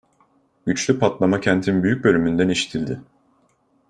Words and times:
Güçlü 0.65 0.99
patlama 0.99 1.39
kentin 1.41 1.83
büyük 1.83 2.03
bölümünden 2.03 2.49
işitildi. 2.49 2.99